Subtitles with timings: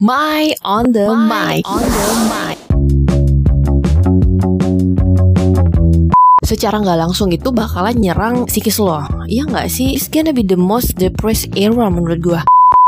[0.00, 1.60] My on the mic.
[1.68, 2.56] On the mic.
[6.40, 9.04] Secara nggak langsung itu bakalan nyerang psikis lo.
[9.28, 9.92] Iya nggak sih?
[9.92, 12.40] It's gonna be the most depressed era menurut gua.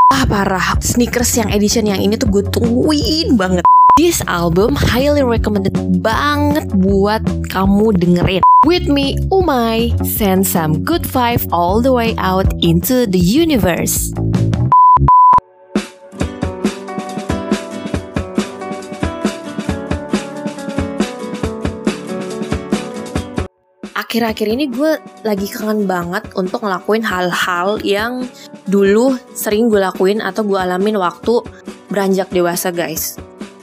[0.09, 3.69] Ah parah, sneakers yang edition yang ini tuh gue tungguin banget.
[4.01, 7.21] This album highly recommended banget buat
[7.53, 8.41] kamu dengerin.
[8.65, 14.17] With me, Umay, send some good vibe all the way out into the universe.
[24.13, 28.29] Akhir-akhir ini gue lagi kangen banget untuk ngelakuin hal-hal yang
[28.69, 31.41] dulu sering gue lakuin atau gue alamin waktu
[31.89, 33.17] beranjak dewasa guys.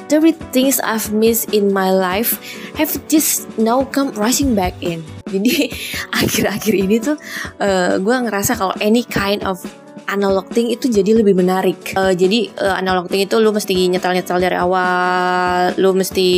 [0.09, 0.17] The
[0.49, 2.41] things I've missed in my life
[2.81, 5.05] have just now come rushing back in.
[5.29, 5.69] Jadi
[6.17, 7.21] akhir-akhir ini tuh
[7.61, 9.61] uh, gue ngerasa kalau any kind of
[10.09, 11.93] analog thing itu jadi lebih menarik.
[11.93, 16.29] Uh, jadi uh, analog thing itu lu mesti nyetel-nyetel dari awal, lu mesti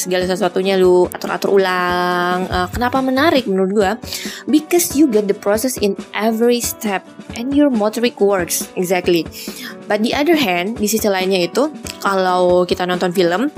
[0.00, 2.48] segala sesuatunya lu atur-atur ulang.
[2.48, 3.92] Uh, kenapa menarik menurut gua?
[4.48, 7.04] Because you get the process in every step
[7.36, 9.28] and your motoric works exactly.
[9.86, 11.68] But the other hand, di sisi lainnya itu
[12.00, 13.52] kalau kita nonton film,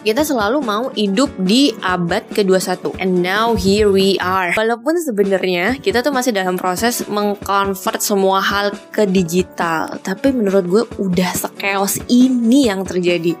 [0.00, 2.96] kita selalu mau hidup di abad ke-21.
[3.00, 4.56] And now here we are.
[4.56, 10.84] Walaupun sebenarnya kita tuh masih dalam proses mengconvert semua hal ke digital, tapi menurut gue
[10.98, 13.36] udah sekeos ini yang terjadi.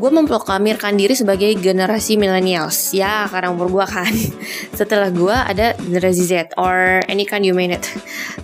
[0.00, 2.96] Gue memproklamirkan diri sebagai generasi millennials.
[2.96, 4.08] Ya karena umur gue kan.
[4.78, 7.84] Setelah gue ada generasi Z or any kind you mean it.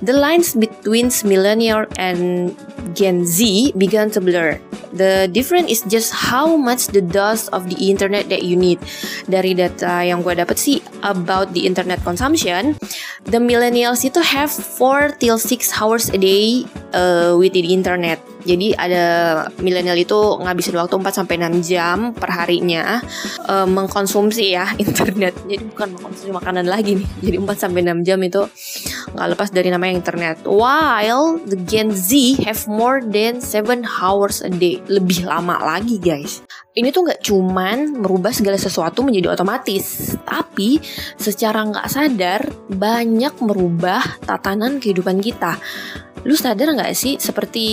[0.05, 2.53] The lines between millennial and
[2.93, 4.61] Gen Z began to blur
[4.97, 8.81] the difference is just how much the dose of the internet that you need.
[9.29, 12.75] Dari data yang gue dapet sih about the internet consumption
[13.27, 18.79] the millennials itu have 4 till 6 hours a day uh, with the internet jadi
[18.79, 19.05] ada
[19.59, 23.03] milenial itu ngabisin waktu 4 sampai 6 jam per harinya
[23.51, 25.35] uh, mengkonsumsi ya internet.
[25.51, 27.09] Jadi bukan mengkonsumsi makanan lagi nih.
[27.27, 28.47] Jadi 4 sampai 6 jam itu
[29.13, 30.47] nggak lepas dari namanya internet.
[30.47, 34.79] While the Gen Z have more than 7 hours a day.
[34.87, 36.47] Lebih lama lagi guys.
[36.77, 40.77] Ini tuh nggak cuman merubah segala sesuatu menjadi otomatis, tapi
[41.17, 45.57] secara nggak sadar banyak merubah tatanan kehidupan kita
[46.27, 47.67] lu sadar nggak sih seperti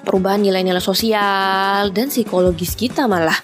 [0.00, 3.36] perubahan nilai-nilai sosial dan psikologis kita malah?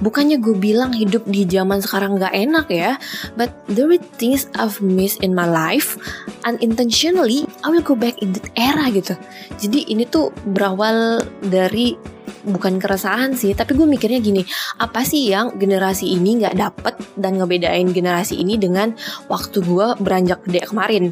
[0.00, 2.96] Bukannya gue bilang hidup di zaman sekarang nggak enak ya
[3.36, 6.00] but there are things I've missed in my life
[6.48, 9.12] unintentionally I will go back in that era gitu.
[9.60, 12.16] Jadi ini tuh berawal dari
[12.48, 14.40] bukan keresahan sih tapi gue mikirnya gini
[14.80, 18.96] apa sih yang generasi ini nggak dapet dan ngebedain generasi ini dengan
[19.28, 21.04] waktu gue beranjak gede kemarin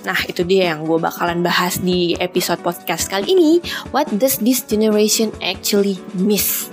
[0.00, 3.52] Nah itu dia yang gue bakalan bahas di episode podcast kali ini
[3.92, 6.72] What does this generation actually miss?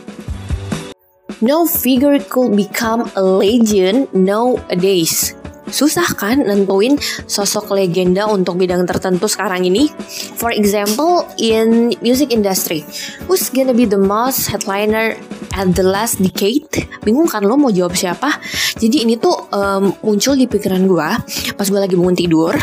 [1.44, 6.96] No figure could become a legend nowadays Susah kan nentuin
[7.28, 9.92] sosok legenda untuk bidang tertentu sekarang ini?
[10.40, 12.88] For example, in music industry,
[13.28, 15.20] who's gonna be the most headliner
[15.54, 16.68] at the last decade?
[17.04, 18.40] Bingung kan lo mau jawab siapa?
[18.78, 21.10] Jadi ini tuh um, muncul di pikiran gue
[21.58, 22.54] pas gue lagi bangun tidur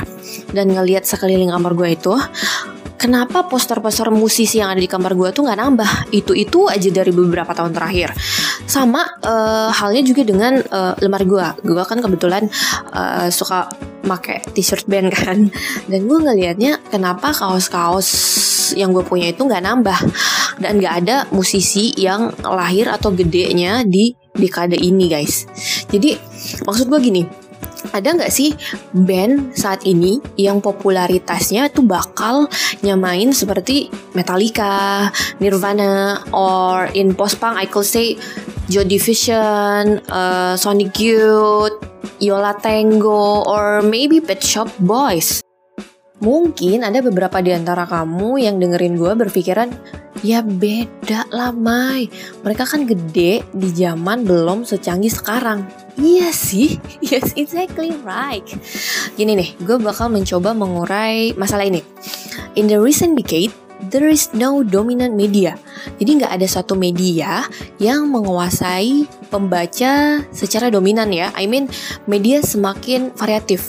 [0.55, 2.15] dan ngeliat sekeliling kamar gue itu
[3.05, 5.91] kenapa poster-poster musisi yang ada di kamar gue tuh nggak nambah?
[6.09, 8.17] Itu itu aja dari beberapa tahun terakhir.
[8.65, 12.49] Sama uh, halnya juga dengan uh, lemari gue gue kan kebetulan
[12.97, 13.69] uh, suka
[14.09, 15.53] make t-shirt band kan.
[15.85, 18.09] Dan gue ngelihatnya kenapa kaos-kaos
[18.73, 19.99] yang gue punya itu nggak nambah?
[20.57, 25.45] Dan nggak ada musisi yang lahir atau gedenya di dekade ini guys.
[25.93, 26.17] Jadi
[26.65, 27.44] maksud gue gini
[27.95, 28.51] ada nggak sih
[28.91, 32.51] band saat ini yang popularitasnya tuh bakal
[32.83, 33.87] nyamain seperti
[34.19, 38.19] Metallica, Nirvana, or in post punk I could say
[38.67, 41.79] Joy Division, uh, Sonic Youth,
[42.19, 45.45] Yola Tango, or maybe Pet Shop Boys.
[46.25, 49.69] Mungkin ada beberapa di antara kamu yang dengerin gue berpikiran,
[50.25, 52.09] ya beda lah Mai.
[52.41, 55.69] Mereka kan gede di zaman belum secanggih sekarang.
[56.01, 58.41] Iya sih, yes exactly right.
[59.21, 61.85] Gini nih, gue bakal mencoba mengurai masalah ini.
[62.57, 63.53] In the recent decade,
[63.93, 65.61] there is no dominant media.
[66.01, 67.45] Jadi nggak ada satu media
[67.77, 71.37] yang menguasai pembaca secara dominan ya.
[71.37, 71.69] I mean,
[72.09, 73.61] media semakin variatif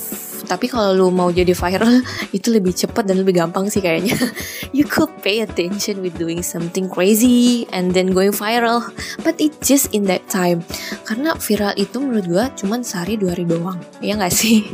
[0.46, 2.06] tapi kalau lu mau jadi viral
[2.38, 4.16] itu lebih cepat dan lebih gampang sih kayaknya.
[4.76, 8.84] You could pay attention with doing something crazy and then going viral.
[9.24, 10.68] But it just in that time.
[11.08, 13.80] Karena viral itu menurut gue cuman sehari dua hari doang.
[14.04, 14.68] Ya nggak sih?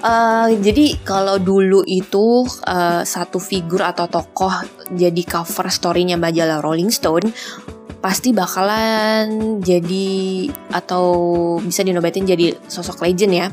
[0.00, 4.54] Uh, jadi kalau dulu itu uh, satu figur atau tokoh
[4.92, 7.32] jadi cover storynya majalah Rolling Stone
[8.02, 11.06] pasti bakalan jadi atau
[11.62, 13.46] bisa dinobatin jadi sosok legend ya.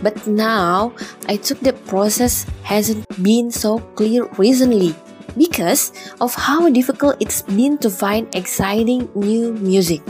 [0.00, 0.94] But now
[1.26, 4.94] I took the process hasn't been so clear recently
[5.34, 5.90] because
[6.22, 10.00] of how difficult it's been to find exciting new music.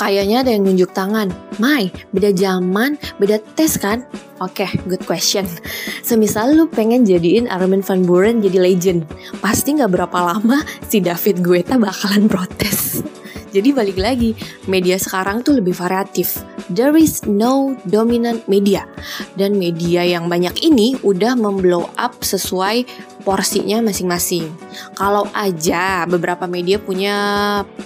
[0.00, 1.28] Kayaknya ada yang nunjuk tangan.
[1.60, 4.00] Mai, beda zaman, beda tes kan?
[4.40, 5.44] Oke, okay, good question.
[6.00, 9.04] Semisal lu pengen jadiin Armin van Buren jadi legend,
[9.44, 13.04] pasti nggak berapa lama si David Guetta bakalan protes.
[13.52, 14.32] Jadi balik lagi,
[14.72, 16.40] media sekarang tuh lebih variatif.
[16.70, 18.86] There is no dominant media.
[19.34, 22.86] Dan media yang banyak ini udah memblow up sesuai
[23.26, 24.48] porsinya masing-masing.
[24.94, 27.14] Kalau aja beberapa media punya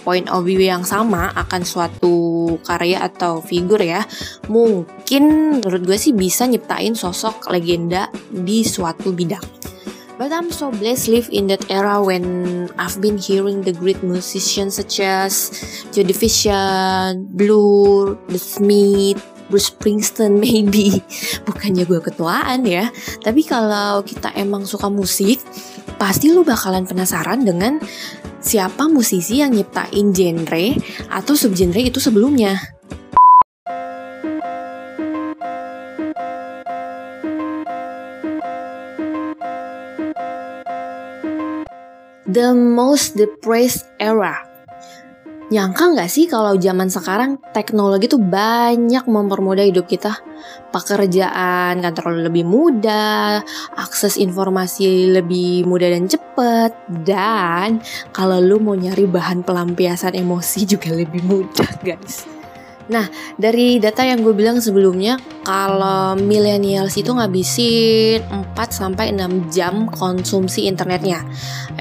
[0.04, 2.14] point of view yang sama akan suatu
[2.62, 4.04] karya atau figur ya,
[4.52, 9.73] mungkin menurut gue sih bisa nyiptain sosok legenda di suatu bidang.
[10.14, 14.78] But I'm so blessed live in that era when I've been hearing the great musicians
[14.78, 15.50] such as
[15.90, 19.18] Joy Division, Blur, The Smith,
[19.50, 21.02] Bruce Springsteen maybe.
[21.42, 22.94] Bukannya gue ketuaan ya,
[23.26, 25.42] tapi kalau kita emang suka musik,
[25.98, 27.82] pasti lu bakalan penasaran dengan
[28.38, 30.66] siapa musisi yang nyiptain genre
[31.10, 32.54] atau subgenre itu sebelumnya.
[42.34, 44.42] The most depressed era.
[45.54, 50.18] Nyangka nggak sih kalau zaman sekarang teknologi tuh banyak mempermudah hidup kita?
[50.74, 53.38] Pekerjaan kan terlalu lebih mudah,
[53.78, 56.74] akses informasi lebih mudah dan cepet,
[57.06, 57.78] dan
[58.10, 62.33] kalau lu mau nyari bahan pelampiasan emosi juga lebih mudah guys.
[62.84, 63.08] Nah,
[63.40, 68.20] dari data yang gue bilang sebelumnya, kalau millennials itu ngabisin
[68.52, 71.24] 4 sampai 6 jam konsumsi internetnya.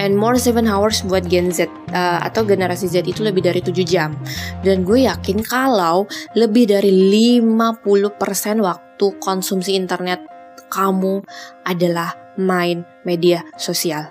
[0.00, 3.84] And more 7 hours buat Gen Z uh, atau generasi Z itu lebih dari 7
[3.84, 4.16] jam.
[4.64, 7.84] Dan gue yakin kalau lebih dari 50%
[8.64, 10.24] waktu konsumsi internet
[10.72, 11.20] kamu
[11.68, 14.10] adalah main media sosial.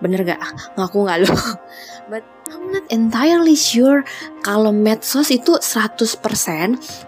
[0.00, 0.40] Bener gak?
[0.76, 1.32] Ngaku gak lo?
[2.10, 4.02] But I'm not entirely sure
[4.42, 6.18] kalau medsos itu 100%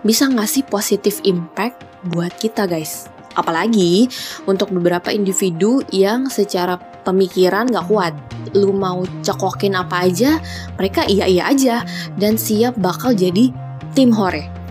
[0.06, 3.08] bisa ngasih positif impact buat kita guys.
[3.32, 4.12] Apalagi
[4.44, 8.12] untuk beberapa individu yang secara pemikiran gak kuat.
[8.52, 10.36] Lu mau cekokin apa aja,
[10.76, 11.76] mereka iya-iya aja
[12.20, 13.50] dan siap bakal jadi
[13.96, 14.62] tim hore.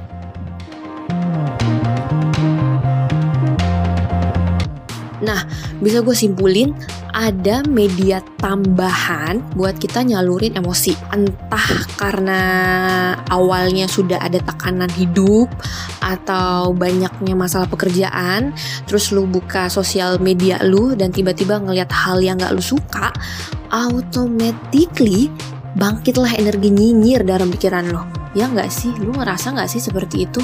[5.21, 5.45] Nah,
[5.77, 6.73] bisa gue simpulin
[7.11, 10.95] ada media tambahan buat kita nyalurin emosi.
[11.11, 11.69] Entah
[11.99, 12.41] karena
[13.27, 15.47] awalnya sudah ada tekanan hidup
[15.99, 18.55] atau banyaknya masalah pekerjaan,
[18.87, 23.11] terus lu buka sosial media lu dan tiba-tiba ngelihat hal yang gak lu suka,
[23.71, 25.31] automatically
[25.75, 28.91] bangkitlah energi nyinyir dalam pikiran lo ya nggak sih?
[28.99, 30.41] Lu ngerasa nggak sih seperti itu?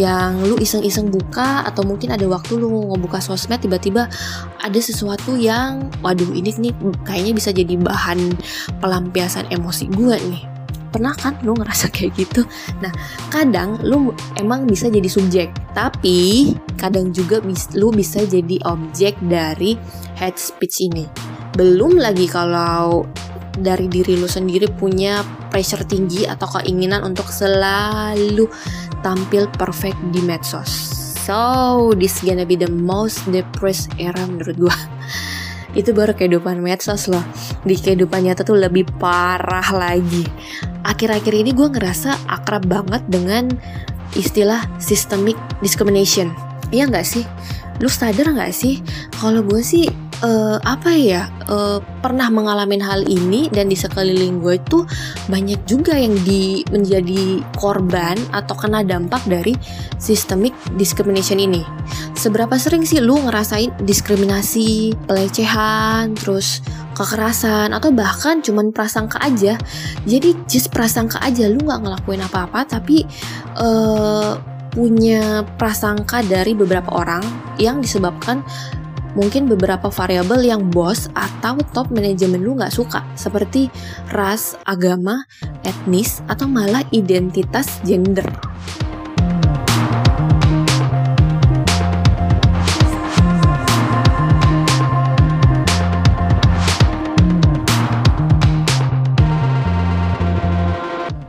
[0.00, 4.08] Yang lu iseng-iseng buka atau mungkin ada waktu lu ngebuka sosmed tiba-tiba
[4.60, 6.72] ada sesuatu yang waduh ini nih
[7.04, 8.36] kayaknya bisa jadi bahan
[8.80, 10.44] pelampiasan emosi gue nih.
[10.86, 12.42] Pernah kan lu ngerasa kayak gitu?
[12.80, 12.92] Nah
[13.28, 19.76] kadang lu emang bisa jadi subjek tapi kadang juga bis, lu bisa jadi objek dari
[20.16, 21.04] head speech ini.
[21.56, 23.08] Belum lagi kalau
[23.58, 28.48] dari diri lu sendiri punya pressure tinggi atau keinginan untuk selalu
[29.00, 30.70] tampil perfect di medsos.
[31.26, 34.76] So, this gonna be the most depressed era menurut gue.
[35.78, 37.24] Itu baru kehidupan medsos loh.
[37.66, 40.22] Di kehidupan nyata tuh lebih parah lagi.
[40.86, 43.50] Akhir-akhir ini gue ngerasa akrab banget dengan
[44.14, 46.30] istilah systemic discrimination.
[46.70, 47.26] Iya nggak sih?
[47.82, 48.80] Lu sadar nggak sih?
[49.18, 49.90] Kalau gue sih
[50.22, 54.84] uh, apa ya uh, pernah mengalami hal ini dan di sekeliling gue itu
[55.28, 59.52] banyak juga yang di menjadi korban atau kena dampak dari
[60.00, 61.64] systemic discrimination ini.
[62.16, 66.64] Seberapa sering sih lu ngerasain diskriminasi, pelecehan, terus
[66.96, 69.60] kekerasan atau bahkan cuman prasangka aja.
[70.08, 73.04] Jadi just prasangka aja lu nggak ngelakuin apa-apa tapi
[73.60, 74.36] uh,
[74.76, 77.24] punya prasangka dari beberapa orang
[77.56, 78.44] yang disebabkan
[79.16, 83.72] mungkin beberapa variabel yang bos atau top manajemen lu nggak suka, seperti
[84.12, 85.24] ras, agama,
[85.64, 88.28] etnis, atau malah identitas gender.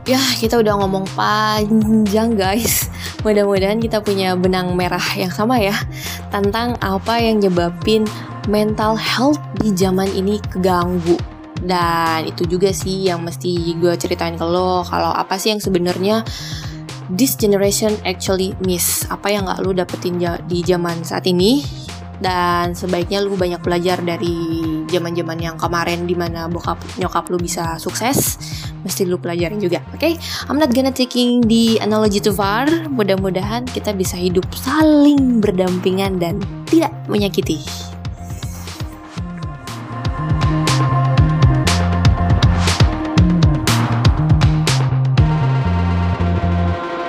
[0.08, 2.88] Ya, kita udah ngomong panjang guys
[3.26, 5.76] Mudah-mudahan kita punya benang merah yang sama ya
[6.28, 8.04] tentang apa yang nyebabin
[8.48, 11.16] mental health di zaman ini keganggu.
[11.58, 16.22] Dan itu juga sih yang mesti gue ceritain ke lo kalau apa sih yang sebenarnya
[17.10, 19.02] this generation actually miss?
[19.10, 21.60] Apa yang gak lo dapetin di zaman saat ini?
[22.18, 24.34] Dan sebaiknya lu banyak belajar dari
[24.90, 28.38] zaman-zaman yang kemarin di mana bokap nyokap lu bisa sukses
[28.88, 30.16] mesti lu pelajarin juga oke okay?
[30.48, 36.40] I'm not gonna taking the analogy too far mudah-mudahan kita bisa hidup saling berdampingan dan
[36.64, 37.60] tidak menyakiti